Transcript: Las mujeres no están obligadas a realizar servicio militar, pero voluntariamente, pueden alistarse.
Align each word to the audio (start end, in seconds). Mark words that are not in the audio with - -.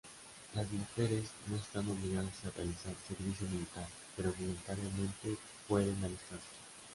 Las 0.55 0.65
mujeres 0.71 1.25
no 1.47 1.57
están 1.57 1.87
obligadas 1.87 2.33
a 2.47 2.57
realizar 2.57 2.95
servicio 3.07 3.47
militar, 3.51 3.85
pero 4.17 4.33
voluntariamente, 4.33 5.37
pueden 5.67 6.03
alistarse. 6.03 6.47